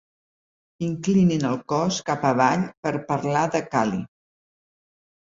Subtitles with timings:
[0.85, 4.01] Inclinin el cos cap avall per parlar de Cali.